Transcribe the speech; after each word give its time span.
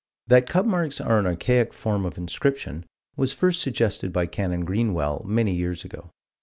That 0.25 0.49
cup 0.49 0.65
marks 0.65 0.99
are 0.99 1.19
an 1.19 1.27
archaic 1.27 1.75
form 1.75 2.05
of 2.07 2.17
inscription 2.17 2.87
was 3.15 3.33
first 3.33 3.61
suggested 3.61 4.11
by 4.11 4.25
Canon 4.25 4.65
Greenwell 4.65 5.23
many 5.27 5.53
years 5.53 5.85
ago. 5.85 6.09